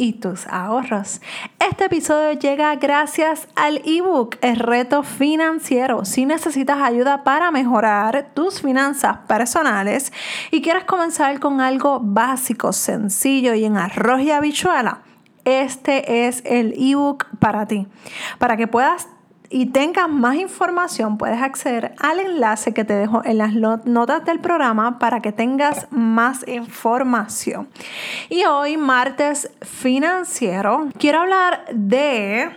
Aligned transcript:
y 0.00 0.14
tus 0.14 0.46
ahorros. 0.46 1.20
Este 1.58 1.84
episodio 1.84 2.32
llega 2.32 2.74
gracias 2.76 3.46
al 3.54 3.82
ebook 3.84 4.36
El 4.40 4.56
reto 4.56 5.02
financiero. 5.02 6.06
Si 6.06 6.24
necesitas 6.24 6.78
ayuda 6.80 7.22
para 7.22 7.50
mejorar 7.50 8.30
tus 8.32 8.62
finanzas 8.62 9.18
personales 9.28 10.10
y 10.50 10.62
quieres 10.62 10.84
comenzar 10.84 11.38
con 11.38 11.60
algo 11.60 12.00
básico, 12.02 12.72
sencillo 12.72 13.52
y 13.52 13.66
en 13.66 13.76
arroz 13.76 14.22
y 14.22 14.30
habichuela, 14.30 15.02
este 15.44 16.26
es 16.26 16.42
el 16.46 16.72
ebook 16.78 17.26
para 17.38 17.66
ti. 17.66 17.86
Para 18.38 18.56
que 18.56 18.66
puedas 18.66 19.06
y 19.50 19.66
tengas 19.66 20.08
más 20.08 20.36
información, 20.36 21.18
puedes 21.18 21.42
acceder 21.42 21.92
al 21.98 22.20
enlace 22.20 22.72
que 22.72 22.84
te 22.84 22.94
dejo 22.94 23.22
en 23.24 23.38
las 23.38 23.52
notas 23.52 24.24
del 24.24 24.38
programa 24.38 25.00
para 25.00 25.20
que 25.20 25.32
tengas 25.32 25.88
más 25.90 26.46
información. 26.46 27.68
Y 28.28 28.44
hoy, 28.44 28.76
martes 28.76 29.50
financiero, 29.60 30.88
quiero 30.98 31.20
hablar 31.20 31.64
de 31.72 32.50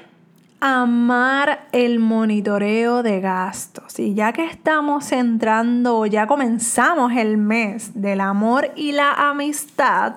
amar 0.66 1.68
el 1.74 2.00
monitoreo 2.00 3.04
de 3.04 3.20
gastos. 3.20 4.00
Y 4.00 4.14
ya 4.14 4.32
que 4.32 4.46
estamos 4.46 5.12
entrando, 5.12 6.06
ya 6.06 6.26
comenzamos 6.26 7.12
el 7.12 7.36
mes 7.36 7.92
del 8.02 8.22
amor 8.22 8.72
y 8.78 8.94
la 8.94 9.12
amistad, 9.12 10.16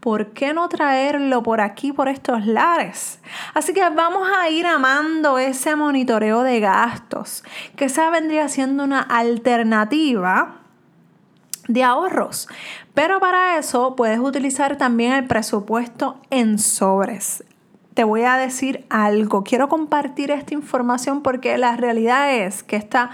¿por 0.00 0.34
qué 0.34 0.52
no 0.52 0.68
traerlo 0.68 1.42
por 1.42 1.62
aquí, 1.62 1.94
por 1.94 2.10
estos 2.10 2.44
lares? 2.44 3.20
Así 3.54 3.72
que 3.72 3.88
vamos 3.88 4.28
a 4.38 4.50
ir 4.50 4.66
amando 4.66 5.38
ese 5.38 5.74
monitoreo 5.76 6.42
de 6.42 6.60
gastos, 6.60 7.42
que 7.74 7.86
esa 7.86 8.10
vendría 8.10 8.50
siendo 8.50 8.84
una 8.84 9.00
alternativa 9.00 10.56
de 11.68 11.82
ahorros. 11.82 12.48
Pero 12.92 13.18
para 13.18 13.56
eso 13.56 13.96
puedes 13.96 14.18
utilizar 14.18 14.76
también 14.76 15.14
el 15.14 15.26
presupuesto 15.26 16.20
en 16.28 16.58
sobres. 16.58 17.42
Te 17.96 18.04
voy 18.04 18.24
a 18.24 18.36
decir 18.36 18.84
algo. 18.90 19.42
Quiero 19.42 19.70
compartir 19.70 20.30
esta 20.30 20.52
información 20.52 21.22
porque 21.22 21.56
la 21.56 21.78
realidad 21.78 22.30
es 22.30 22.62
que 22.62 22.76
está 22.76 23.08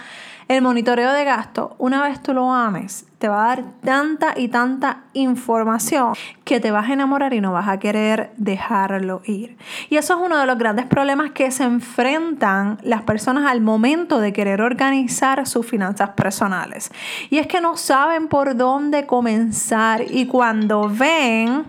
el 0.48 0.60
monitoreo 0.60 1.12
de 1.12 1.24
gasto, 1.24 1.76
una 1.78 2.02
vez 2.02 2.20
tú 2.20 2.34
lo 2.34 2.52
ames, 2.52 3.06
te 3.18 3.28
va 3.28 3.44
a 3.44 3.46
dar 3.46 3.64
tanta 3.84 4.34
y 4.36 4.48
tanta 4.48 5.04
información 5.12 6.14
que 6.44 6.58
te 6.58 6.72
vas 6.72 6.90
a 6.90 6.94
enamorar 6.94 7.32
y 7.32 7.40
no 7.40 7.52
vas 7.52 7.68
a 7.68 7.78
querer 7.78 8.32
dejarlo 8.36 9.22
ir. 9.24 9.56
Y 9.88 9.98
eso 9.98 10.14
es 10.14 10.20
uno 10.20 10.36
de 10.36 10.46
los 10.46 10.58
grandes 10.58 10.86
problemas 10.86 11.30
que 11.30 11.52
se 11.52 11.62
enfrentan 11.62 12.78
las 12.82 13.02
personas 13.02 13.48
al 13.48 13.60
momento 13.60 14.18
de 14.18 14.32
querer 14.32 14.60
organizar 14.60 15.46
sus 15.46 15.64
finanzas 15.64 16.10
personales. 16.10 16.90
Y 17.30 17.38
es 17.38 17.46
que 17.46 17.60
no 17.60 17.76
saben 17.76 18.26
por 18.26 18.56
dónde 18.56 19.06
comenzar 19.06 20.02
y 20.10 20.26
cuando 20.26 20.90
ven 20.92 21.64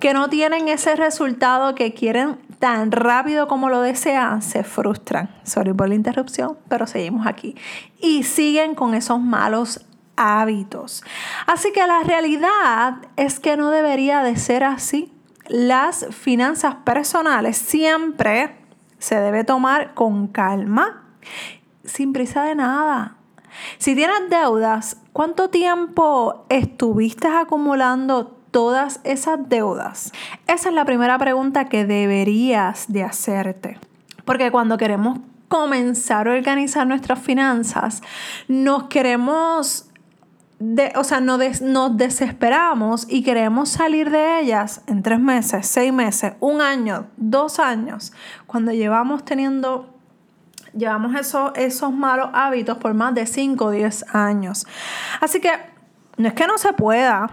que 0.00 0.14
no 0.14 0.28
tienen 0.28 0.68
ese 0.68 0.96
resultado 0.96 1.74
que 1.74 1.94
quieren 1.94 2.38
tan 2.58 2.92
rápido 2.92 3.48
como 3.48 3.68
lo 3.68 3.80
desean, 3.80 4.42
se 4.42 4.64
frustran. 4.64 5.30
Sorry 5.44 5.72
por 5.72 5.88
la 5.88 5.94
interrupción, 5.94 6.58
pero 6.68 6.86
seguimos 6.86 7.26
aquí. 7.26 7.54
Y 8.00 8.22
siguen 8.22 8.74
con 8.74 8.94
esos 8.94 9.20
malos 9.20 9.86
hábitos. 10.16 11.04
Así 11.46 11.72
que 11.72 11.86
la 11.86 12.02
realidad 12.02 12.96
es 13.16 13.40
que 13.40 13.56
no 13.56 13.70
debería 13.70 14.22
de 14.22 14.36
ser 14.36 14.64
así. 14.64 15.12
Las 15.48 16.06
finanzas 16.10 16.76
personales 16.76 17.56
siempre 17.56 18.56
se 18.98 19.20
debe 19.20 19.44
tomar 19.44 19.94
con 19.94 20.26
calma, 20.26 21.04
sin 21.84 22.12
prisa 22.12 22.42
de 22.44 22.54
nada. 22.54 23.16
Si 23.78 23.94
tienes 23.94 24.28
deudas, 24.28 24.98
¿cuánto 25.12 25.50
tiempo 25.50 26.46
estuviste 26.48 27.28
acumulando 27.28 28.35
todas 28.56 29.00
esas 29.04 29.50
deudas? 29.50 30.14
Esa 30.46 30.70
es 30.70 30.74
la 30.74 30.86
primera 30.86 31.18
pregunta 31.18 31.66
que 31.66 31.84
deberías 31.84 32.86
de 32.90 33.02
hacerte. 33.02 33.78
Porque 34.24 34.50
cuando 34.50 34.78
queremos 34.78 35.18
comenzar 35.48 36.26
a 36.26 36.32
organizar 36.32 36.86
nuestras 36.86 37.18
finanzas, 37.18 38.02
nos 38.48 38.84
queremos, 38.84 39.90
o 40.94 41.04
sea, 41.04 41.20
nos 41.20 41.96
desesperamos 41.98 43.06
y 43.10 43.22
queremos 43.22 43.68
salir 43.68 44.08
de 44.08 44.40
ellas 44.40 44.80
en 44.86 45.02
tres 45.02 45.20
meses, 45.20 45.66
seis 45.66 45.92
meses, 45.92 46.32
un 46.40 46.62
año, 46.62 47.08
dos 47.18 47.58
años, 47.58 48.14
cuando 48.46 48.72
llevamos 48.72 49.22
teniendo 49.26 49.92
llevamos 50.74 51.14
esos, 51.14 51.92
malos 51.92 52.30
hábitos 52.32 52.78
por 52.78 52.94
más 52.94 53.14
de 53.14 53.26
cinco 53.26 53.66
o 53.66 53.70
diez 53.70 54.02
años. 54.14 54.66
Así 55.20 55.42
que 55.42 55.50
no 56.16 56.28
es 56.28 56.32
que 56.32 56.46
no 56.46 56.56
se 56.56 56.72
pueda, 56.72 57.28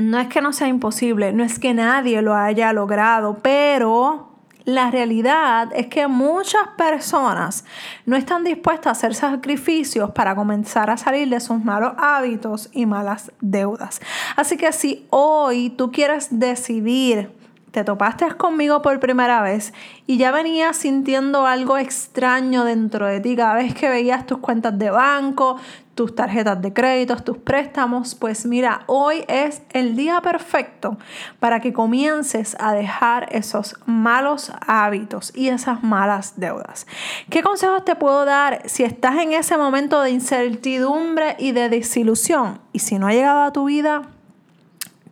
no 0.00 0.18
es 0.18 0.28
que 0.28 0.40
no 0.40 0.52
sea 0.52 0.68
imposible, 0.68 1.32
no 1.32 1.44
es 1.44 1.58
que 1.58 1.74
nadie 1.74 2.22
lo 2.22 2.34
haya 2.34 2.72
logrado, 2.72 3.38
pero 3.42 4.30
la 4.64 4.90
realidad 4.90 5.70
es 5.74 5.86
que 5.86 6.06
muchas 6.06 6.68
personas 6.76 7.64
no 8.06 8.16
están 8.16 8.44
dispuestas 8.44 8.86
a 8.86 8.90
hacer 8.92 9.14
sacrificios 9.14 10.10
para 10.10 10.34
comenzar 10.34 10.90
a 10.90 10.96
salir 10.96 11.28
de 11.28 11.40
sus 11.40 11.64
malos 11.64 11.92
hábitos 11.98 12.68
y 12.72 12.86
malas 12.86 13.32
deudas. 13.40 14.00
Así 14.36 14.56
que 14.56 14.72
si 14.72 15.06
hoy 15.10 15.70
tú 15.70 15.90
quieres 15.90 16.28
decidir 16.30 17.39
te 17.70 17.84
topaste 17.84 18.26
conmigo 18.36 18.82
por 18.82 18.98
primera 19.00 19.42
vez 19.42 19.72
y 20.06 20.16
ya 20.16 20.32
venías 20.32 20.76
sintiendo 20.76 21.46
algo 21.46 21.78
extraño 21.78 22.64
dentro 22.64 23.06
de 23.06 23.20
ti 23.20 23.36
cada 23.36 23.54
vez 23.54 23.74
que 23.74 23.88
veías 23.88 24.26
tus 24.26 24.38
cuentas 24.38 24.78
de 24.78 24.90
banco, 24.90 25.56
tus 25.94 26.14
tarjetas 26.14 26.60
de 26.62 26.72
crédito, 26.72 27.16
tus 27.16 27.38
préstamos, 27.38 28.14
pues 28.14 28.46
mira, 28.46 28.82
hoy 28.86 29.24
es 29.28 29.62
el 29.70 29.96
día 29.96 30.20
perfecto 30.20 30.96
para 31.38 31.60
que 31.60 31.72
comiences 31.72 32.56
a 32.58 32.72
dejar 32.72 33.28
esos 33.30 33.76
malos 33.86 34.50
hábitos 34.66 35.32
y 35.36 35.48
esas 35.48 35.82
malas 35.82 36.40
deudas. 36.40 36.86
¿Qué 37.28 37.42
consejos 37.42 37.84
te 37.84 37.96
puedo 37.96 38.24
dar 38.24 38.62
si 38.64 38.82
estás 38.82 39.18
en 39.18 39.32
ese 39.32 39.56
momento 39.58 40.00
de 40.00 40.10
incertidumbre 40.10 41.36
y 41.38 41.52
de 41.52 41.68
desilusión? 41.68 42.60
Y 42.72 42.78
si 42.78 42.98
no 42.98 43.06
ha 43.06 43.12
llegado 43.12 43.42
a 43.42 43.52
tu 43.52 43.66
vida, 43.66 44.02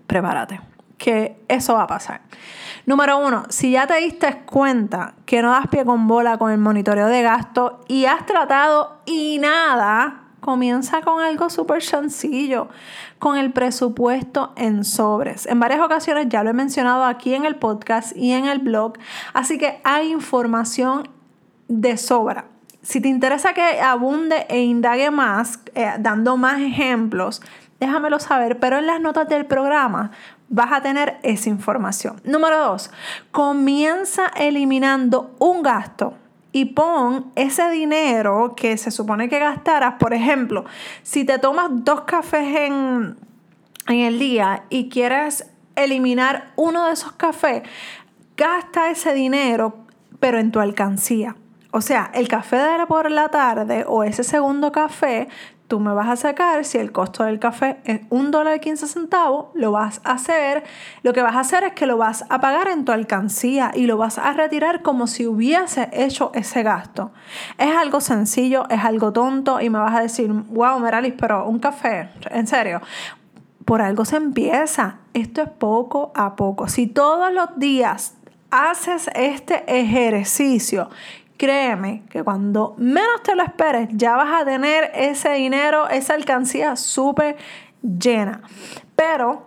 prepárate 0.07 0.61
que 0.99 1.41
eso 1.49 1.75
va 1.75 1.85
a 1.85 1.87
pasar. 1.87 2.21
Número 2.85 3.19
uno, 3.19 3.45
si 3.49 3.71
ya 3.71 3.87
te 3.87 3.97
diste 3.97 4.43
cuenta 4.45 5.15
que 5.25 5.43
no 5.43 5.51
das 5.51 5.69
pie 5.69 5.85
con 5.85 6.09
bola 6.09 6.39
con 6.39 6.51
el 6.51 6.59
monitoreo 6.59 7.07
de 7.07 7.23
gasto 7.23 7.81
y 7.87 8.07
has 8.07 8.27
tratado 8.27 9.01
y 9.07 9.39
nada, 9.39 10.23
comienza 10.41 11.01
con 11.03 11.21
algo 11.21 11.51
súper 11.51 11.83
sencillo, 11.83 12.69
con 13.19 13.37
el 13.37 13.53
presupuesto 13.53 14.53
en 14.57 14.85
sobres. 14.85 15.47
En 15.47 15.61
varias 15.61 15.81
ocasiones 15.81 16.29
ya 16.29 16.43
lo 16.43 16.51
he 16.51 16.55
mencionado 16.55 17.05
aquí 17.05 17.35
en 17.35 17.45
el 17.45 17.57
podcast 17.57 18.17
y 18.17 18.33
en 18.33 18.47
el 18.47 18.59
blog, 18.59 18.95
así 19.35 19.59
que 19.59 19.81
hay 19.85 20.11
información 20.11 21.09
de 21.69 21.97
sobra. 21.97 22.47
Si 22.83 23.01
te 23.01 23.09
interesa 23.09 23.53
que 23.53 23.81
abunde 23.81 24.47
e 24.49 24.63
indague 24.63 25.11
más, 25.11 25.61
eh, 25.75 25.93
dando 25.99 26.37
más 26.39 26.61
ejemplos, 26.61 27.43
déjamelo 27.81 28.19
saber, 28.19 28.59
pero 28.59 28.79
en 28.79 28.87
las 28.87 29.01
notas 29.01 29.29
del 29.29 29.45
programa 29.47 30.13
vas 30.49 30.73
a 30.73 30.81
tener 30.81 31.19
esa 31.23 31.49
información. 31.49 32.21
Número 32.25 32.59
dos, 32.59 32.91
comienza 33.31 34.27
eliminando 34.37 35.35
un 35.39 35.63
gasto 35.63 36.15
y 36.53 36.67
pon 36.67 37.31
ese 37.35 37.69
dinero 37.71 38.55
que 38.57 38.77
se 38.77 38.91
supone 38.91 39.29
que 39.29 39.39
gastaras. 39.39 39.95
Por 39.95 40.15
ejemplo, 40.15 40.65
si 41.03 41.25
te 41.25 41.39
tomas 41.39 41.69
dos 41.71 42.03
cafés 42.03 42.57
en, 42.57 43.17
en 43.87 43.97
el 44.01 44.19
día 44.19 44.65
y 44.71 44.89
quieres 44.89 45.51
eliminar 45.77 46.53
uno 46.57 46.87
de 46.87 46.93
esos 46.93 47.13
cafés, 47.13 47.63
gasta 48.37 48.91
ese 48.91 49.15
dinero, 49.15 49.77
pero 50.19 50.39
en 50.39 50.51
tu 50.51 50.61
alcancía. 50.61 51.37
O 51.71 51.83
sea, 51.83 52.11
el 52.15 52.29
café 52.29 52.57
de 52.57 52.87
por 52.87 53.11
la 53.11 53.29
tarde 53.29 53.85
o 53.87 54.03
ese 54.03 54.25
segundo 54.25 54.73
café 54.73 55.29
tú 55.69 55.81
me 55.81 55.93
vas 55.93 56.09
a 56.09 56.17
sacar, 56.17 56.65
si 56.65 56.79
el 56.79 56.93
costo 56.93 57.25
del 57.25 57.39
café 57.39 57.77
es 57.85 58.01
un 58.09 58.31
dólar 58.31 58.57
y 58.57 58.61
15 58.61 58.89
centavos, 58.89 59.49
lo 59.55 59.71
vas 59.71 60.01
a 60.03 60.13
hacer, 60.13 60.65
lo 61.03 61.13
que 61.13 61.23
vas 61.23 61.37
a 61.37 61.41
hacer 61.41 61.63
es 61.63 61.75
que 61.75 61.87
lo 61.87 61.99
vas 61.99 62.25
a 62.31 62.41
pagar 62.41 62.69
en 62.69 62.87
tu 62.87 62.93
alcancía 62.93 63.71
y 63.75 63.87
lo 63.87 63.99
vas 63.99 64.19
a 64.19 64.33
retirar 64.33 64.83
como 64.83 65.07
si 65.07 65.27
hubiese 65.27 65.91
hecho 65.93 66.33
ese 66.35 66.63
gasto. 66.63 67.13
Es 67.59 67.77
algo 67.77 68.01
sencillo, 68.01 68.67
es 68.71 68.83
algo 68.83 69.13
tonto 69.13 69.61
y 69.61 69.69
me 69.69 69.79
vas 69.79 69.95
a 69.95 70.01
decir, 70.01 70.33
wow, 70.33 70.81
Meralis, 70.81 71.15
pero 71.19 71.47
un 71.47 71.59
café, 71.59 72.09
en 72.31 72.47
serio. 72.47 72.81
Por 73.67 73.83
algo 73.83 74.07
se 74.07 74.17
empieza. 74.17 74.97
Esto 75.13 75.43
es 75.43 75.51
poco 75.51 76.11
a 76.15 76.37
poco. 76.37 76.69
Si 76.69 76.87
todos 76.87 77.31
los 77.31 77.59
días 77.59 78.15
haces 78.51 79.11
este 79.15 79.65
ejercicio 79.79 80.89
créeme 81.39 82.03
que 82.11 82.23
cuando 82.23 82.75
menos 82.77 83.23
te 83.23 83.35
lo 83.35 83.43
esperes, 83.43 83.89
ya 83.93 84.17
vas 84.17 84.43
a 84.43 84.45
tener 84.45 84.91
ese 84.95 85.33
dinero, 85.33 85.89
esa 85.89 86.15
alcancía 86.15 86.77
súper 86.77 87.37
llena. 87.83 88.43
Pero 88.95 89.47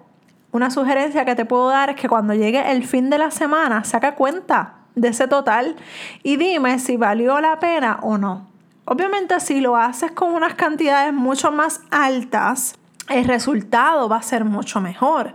una 0.51 0.71
sugerencia 0.71 1.25
que 1.25 1.35
te 1.35 1.45
puedo 1.45 1.69
dar 1.69 1.91
es 1.91 1.95
que 1.95 2.09
cuando 2.09 2.33
llegue 2.33 2.71
el 2.71 2.85
fin 2.85 3.09
de 3.09 3.17
la 3.17 3.29
semana, 3.29 3.83
saca 3.83 4.15
cuenta 4.15 4.75
de 4.95 5.09
ese 5.09 5.27
total 5.27 5.75
y 6.23 6.38
dime 6.38 6.79
si 6.79 6.97
valió 6.97 7.39
la 7.39 7.59
pena 7.59 7.99
o 8.01 8.17
no. 8.17 8.47
Obviamente 8.85 9.39
si 9.39 9.61
lo 9.61 9.77
haces 9.77 10.11
con 10.11 10.33
unas 10.33 10.55
cantidades 10.55 11.13
mucho 11.13 11.51
más 11.51 11.81
altas, 11.91 12.75
el 13.09 13.25
resultado 13.25 14.09
va 14.09 14.17
a 14.17 14.21
ser 14.21 14.43
mucho 14.43 14.81
mejor. 14.81 15.33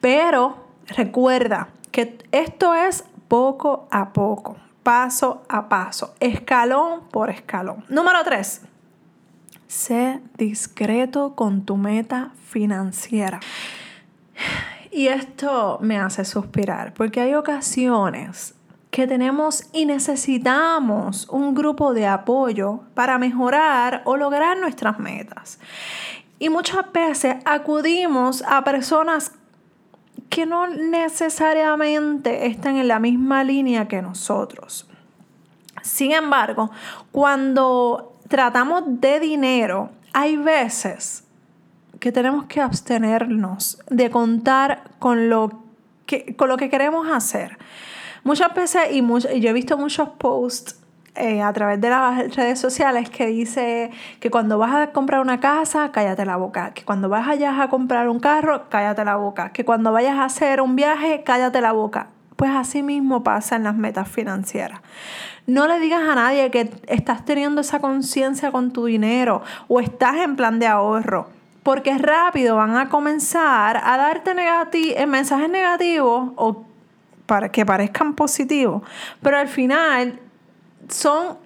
Pero 0.00 0.66
recuerda 0.88 1.68
que 1.90 2.18
esto 2.32 2.74
es 2.74 3.04
poco 3.28 3.88
a 3.90 4.12
poco, 4.12 4.56
paso 4.82 5.42
a 5.48 5.68
paso, 5.68 6.14
escalón 6.20 7.08
por 7.10 7.30
escalón. 7.30 7.84
Número 7.88 8.18
3. 8.24 8.62
Sé 9.66 10.20
discreto 10.36 11.34
con 11.34 11.64
tu 11.64 11.76
meta 11.76 12.32
financiera. 12.48 13.40
Y 14.90 15.06
esto 15.06 15.78
me 15.80 15.98
hace 15.98 16.24
suspirar, 16.24 16.94
porque 16.94 17.20
hay 17.20 17.34
ocasiones 17.34 18.54
que 18.90 19.06
tenemos 19.06 19.64
y 19.72 19.86
necesitamos 19.86 21.28
un 21.28 21.54
grupo 21.54 21.94
de 21.94 22.08
apoyo 22.08 22.80
para 22.94 23.18
mejorar 23.18 24.02
o 24.04 24.16
lograr 24.16 24.58
nuestras 24.58 24.98
metas. 24.98 25.60
Y 26.40 26.48
muchas 26.48 26.90
veces 26.92 27.36
acudimos 27.44 28.42
a 28.48 28.64
personas 28.64 29.32
que 30.30 30.46
no 30.46 30.68
necesariamente 30.68 32.46
están 32.46 32.76
en 32.76 32.88
la 32.88 33.00
misma 33.00 33.44
línea 33.44 33.88
que 33.88 34.00
nosotros. 34.00 34.88
Sin 35.82 36.12
embargo, 36.12 36.70
cuando 37.10 38.16
tratamos 38.28 38.84
de 38.86 39.18
dinero, 39.18 39.90
hay 40.12 40.36
veces 40.36 41.24
que 41.98 42.12
tenemos 42.12 42.46
que 42.46 42.60
abstenernos 42.60 43.82
de 43.90 44.08
contar 44.10 44.84
con 44.98 45.28
lo 45.28 45.62
que, 46.06 46.36
con 46.36 46.48
lo 46.48 46.56
que 46.56 46.70
queremos 46.70 47.08
hacer. 47.10 47.58
Muchas 48.22 48.54
veces, 48.54 48.82
y, 48.92 49.00
yo 49.40 49.50
he 49.50 49.52
visto 49.52 49.76
muchos 49.76 50.10
posts 50.10 50.79
eh, 51.16 51.42
a 51.42 51.52
través 51.52 51.80
de 51.80 51.90
las 51.90 52.34
redes 52.36 52.58
sociales 52.58 53.10
que 53.10 53.26
dice 53.26 53.90
que 54.20 54.30
cuando 54.30 54.58
vas 54.58 54.74
a 54.74 54.92
comprar 54.92 55.20
una 55.20 55.40
casa, 55.40 55.90
cállate 55.92 56.24
la 56.24 56.36
boca, 56.36 56.72
que 56.72 56.84
cuando 56.84 57.08
vayas 57.08 57.58
a 57.58 57.68
comprar 57.68 58.08
un 58.08 58.20
carro, 58.20 58.68
cállate 58.68 59.04
la 59.04 59.16
boca, 59.16 59.50
que 59.50 59.64
cuando 59.64 59.92
vayas 59.92 60.16
a 60.18 60.24
hacer 60.24 60.60
un 60.60 60.76
viaje, 60.76 61.22
cállate 61.24 61.60
la 61.60 61.72
boca. 61.72 62.08
Pues 62.36 62.52
así 62.52 62.82
mismo 62.82 63.22
pasa 63.22 63.56
en 63.56 63.64
las 63.64 63.76
metas 63.76 64.08
financieras. 64.08 64.80
No 65.46 65.66
le 65.66 65.78
digas 65.78 66.02
a 66.02 66.14
nadie 66.14 66.50
que 66.50 66.70
estás 66.86 67.24
teniendo 67.24 67.60
esa 67.60 67.80
conciencia 67.80 68.50
con 68.50 68.72
tu 68.72 68.86
dinero 68.86 69.42
o 69.68 69.80
estás 69.80 70.16
en 70.16 70.36
plan 70.36 70.58
de 70.58 70.66
ahorro 70.66 71.28
porque 71.62 71.96
rápido 71.98 72.56
van 72.56 72.76
a 72.76 72.88
comenzar 72.88 73.80
a 73.82 73.96
darte 73.96 74.32
eh, 74.72 75.06
mensajes 75.06 75.50
negativos 75.50 76.30
o 76.36 76.64
para 77.26 77.50
que 77.50 77.64
parezcan 77.64 78.14
positivos, 78.14 78.82
pero 79.22 79.38
al 79.38 79.46
final 79.46 80.18
son 80.90 81.38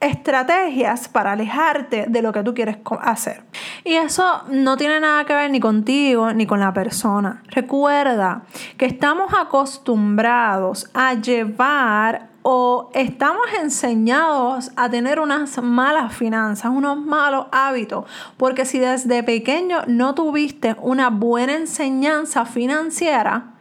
estrategias 0.00 1.08
para 1.08 1.32
alejarte 1.32 2.06
de 2.08 2.22
lo 2.22 2.32
que 2.32 2.42
tú 2.42 2.54
quieres 2.54 2.78
hacer. 3.02 3.42
Y 3.84 3.94
eso 3.94 4.42
no 4.50 4.76
tiene 4.76 4.98
nada 4.98 5.24
que 5.26 5.34
ver 5.34 5.50
ni 5.50 5.60
contigo 5.60 6.32
ni 6.32 6.46
con 6.46 6.60
la 6.60 6.72
persona. 6.72 7.42
Recuerda 7.48 8.42
que 8.78 8.86
estamos 8.86 9.32
acostumbrados 9.34 10.90
a 10.94 11.14
llevar 11.14 12.30
o 12.42 12.90
estamos 12.94 13.46
enseñados 13.60 14.72
a 14.76 14.88
tener 14.88 15.20
unas 15.20 15.62
malas 15.62 16.14
finanzas, 16.14 16.72
unos 16.74 16.96
malos 16.96 17.46
hábitos, 17.52 18.06
porque 18.38 18.64
si 18.64 18.78
desde 18.78 19.22
pequeño 19.22 19.82
no 19.86 20.14
tuviste 20.14 20.74
una 20.80 21.10
buena 21.10 21.54
enseñanza 21.54 22.46
financiera, 22.46 23.59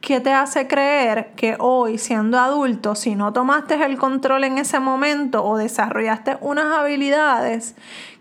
¿qué 0.00 0.20
te 0.20 0.32
hace 0.32 0.66
creer 0.66 1.32
que 1.36 1.56
hoy, 1.58 1.98
siendo 1.98 2.38
adulto, 2.38 2.94
si 2.94 3.14
no 3.14 3.32
tomaste 3.32 3.74
el 3.84 3.98
control 3.98 4.44
en 4.44 4.58
ese 4.58 4.80
momento 4.80 5.44
o 5.44 5.56
desarrollaste 5.56 6.38
unas 6.40 6.78
habilidades, 6.78 7.76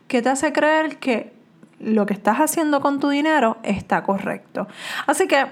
¿qué 0.07 0.21
te 0.21 0.29
hace 0.29 0.53
creer 0.53 0.99
que 0.99 1.33
lo 1.79 2.05
que 2.05 2.13
estás 2.13 2.37
haciendo 2.37 2.81
con 2.81 2.99
tu 2.99 3.09
dinero 3.09 3.57
está 3.63 4.03
correcto? 4.03 4.67
Así 5.07 5.27
que 5.27 5.47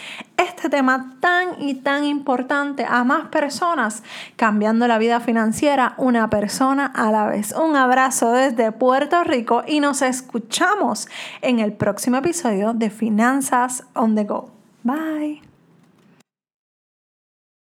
este 0.43 0.69
tema 0.69 1.17
tan 1.21 1.61
y 1.61 1.75
tan 1.75 2.05
importante 2.05 2.85
a 2.89 3.05
más 3.05 3.29
personas, 3.29 4.03
cambiando 4.37 4.87
la 4.87 4.99
vida 4.99 5.21
financiera 5.21 5.95
una 5.97 6.31
persona 6.31 6.87
a 6.87 7.11
la 7.11 7.27
vez. 7.27 7.53
Un 7.53 7.77
abrazo 7.77 8.33
desde 8.33 8.73
Puerto 8.73 9.23
Rico 9.25 9.63
y 9.67 9.81
nos 9.81 10.03
escuchamos 10.03 11.09
en 11.41 11.61
el 11.61 11.73
próximo 11.73 12.19
episodio 12.19 12.73
de 12.73 12.91
Finanzas 12.91 13.85
on 13.95 14.15
the 14.15 14.25
Go. 14.25 14.51
Bye. 14.83 15.52